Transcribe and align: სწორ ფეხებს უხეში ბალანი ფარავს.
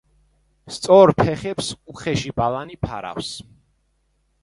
სწორ 0.77 1.13
ფეხებს 1.19 1.69
უხეში 1.95 2.35
ბალანი 2.43 2.83
ფარავს. 2.89 3.33